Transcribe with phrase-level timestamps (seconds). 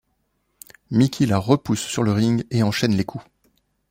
[0.89, 3.23] Mickie la repousse sur le ring et enchaîne les coups.